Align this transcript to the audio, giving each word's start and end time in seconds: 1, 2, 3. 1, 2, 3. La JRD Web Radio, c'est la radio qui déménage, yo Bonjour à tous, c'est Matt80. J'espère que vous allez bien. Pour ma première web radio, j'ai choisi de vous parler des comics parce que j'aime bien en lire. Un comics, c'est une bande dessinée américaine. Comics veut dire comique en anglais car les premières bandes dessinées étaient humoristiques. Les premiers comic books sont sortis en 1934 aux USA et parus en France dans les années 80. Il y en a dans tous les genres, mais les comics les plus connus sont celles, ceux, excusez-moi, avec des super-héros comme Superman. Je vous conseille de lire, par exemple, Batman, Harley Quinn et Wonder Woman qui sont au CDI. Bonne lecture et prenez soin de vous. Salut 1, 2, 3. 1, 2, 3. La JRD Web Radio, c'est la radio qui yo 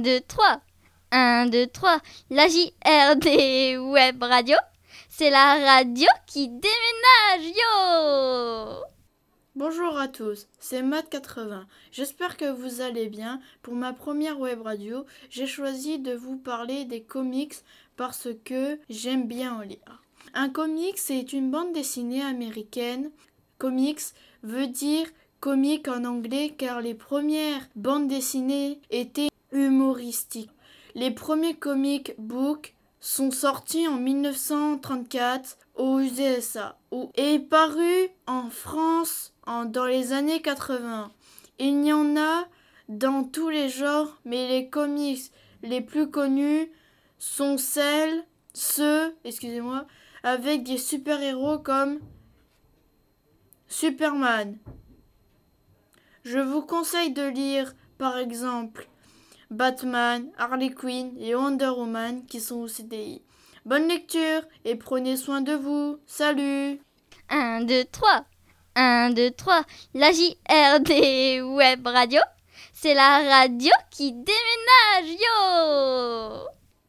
1, 0.00 0.02
2, 0.02 0.20
3. 0.26 0.60
1, 1.12 1.46
2, 1.50 1.66
3. 1.66 2.00
La 2.30 2.48
JRD 2.48 3.76
Web 3.92 4.22
Radio, 4.22 4.56
c'est 5.10 5.28
la 5.28 5.58
radio 5.62 6.08
qui 6.26 6.48
déménage, 6.48 7.54
yo 7.54 8.82
Bonjour 9.56 9.98
à 9.98 10.08
tous, 10.08 10.46
c'est 10.58 10.82
Matt80. 10.82 11.64
J'espère 11.92 12.38
que 12.38 12.50
vous 12.50 12.80
allez 12.80 13.08
bien. 13.08 13.40
Pour 13.60 13.74
ma 13.74 13.92
première 13.92 14.40
web 14.40 14.62
radio, 14.62 15.04
j'ai 15.28 15.46
choisi 15.46 15.98
de 15.98 16.14
vous 16.14 16.38
parler 16.38 16.86
des 16.86 17.02
comics 17.02 17.56
parce 17.98 18.28
que 18.46 18.78
j'aime 18.88 19.26
bien 19.26 19.54
en 19.54 19.60
lire. 19.60 20.02
Un 20.32 20.48
comics, 20.48 20.96
c'est 20.96 21.34
une 21.34 21.50
bande 21.50 21.74
dessinée 21.74 22.22
américaine. 22.22 23.10
Comics 23.58 24.14
veut 24.42 24.68
dire 24.68 25.06
comique 25.40 25.88
en 25.88 26.04
anglais 26.06 26.54
car 26.56 26.80
les 26.80 26.94
premières 26.94 27.68
bandes 27.74 28.08
dessinées 28.08 28.80
étaient 28.90 29.29
humoristiques. 29.52 30.50
Les 30.94 31.10
premiers 31.10 31.54
comic 31.54 32.14
books 32.18 32.74
sont 33.00 33.30
sortis 33.30 33.88
en 33.88 33.96
1934 33.96 35.58
aux 35.76 36.00
USA 36.00 36.78
et 37.14 37.38
parus 37.38 38.10
en 38.26 38.50
France 38.50 39.32
dans 39.46 39.86
les 39.86 40.12
années 40.12 40.42
80. 40.42 41.10
Il 41.58 41.84
y 41.84 41.92
en 41.92 42.16
a 42.16 42.46
dans 42.88 43.24
tous 43.24 43.48
les 43.48 43.68
genres, 43.68 44.18
mais 44.24 44.48
les 44.48 44.68
comics 44.68 45.32
les 45.62 45.80
plus 45.80 46.10
connus 46.10 46.70
sont 47.18 47.58
celles, 47.58 48.24
ceux, 48.54 49.14
excusez-moi, 49.24 49.86
avec 50.22 50.64
des 50.64 50.78
super-héros 50.78 51.58
comme 51.58 52.00
Superman. 53.68 54.58
Je 56.24 56.38
vous 56.38 56.62
conseille 56.62 57.12
de 57.12 57.26
lire, 57.26 57.74
par 57.98 58.18
exemple, 58.18 58.88
Batman, 59.50 60.30
Harley 60.38 60.70
Quinn 60.70 61.12
et 61.18 61.34
Wonder 61.34 61.70
Woman 61.70 62.24
qui 62.26 62.40
sont 62.40 62.60
au 62.60 62.68
CDI. 62.68 63.22
Bonne 63.64 63.88
lecture 63.88 64.42
et 64.64 64.76
prenez 64.76 65.16
soin 65.16 65.40
de 65.40 65.52
vous. 65.52 65.98
Salut 66.06 66.80
1, 67.28 67.62
2, 67.62 67.84
3. 67.90 68.24
1, 68.76 69.10
2, 69.10 69.30
3. 69.32 69.64
La 69.94 70.12
JRD 70.12 71.42
Web 71.42 71.86
Radio, 71.86 72.20
c'est 72.72 72.94
la 72.94 73.18
radio 73.28 73.72
qui 73.90 74.10
yo 74.10 74.34